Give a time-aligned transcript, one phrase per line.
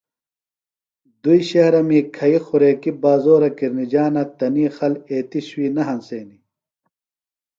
[1.21, 6.41] دُئی شہرہ می کھیئی خوریکیۡ بازورہ کِرنِجانہ تنی خل ایتیۡ شُوئی نہ ہنسینیۡ۔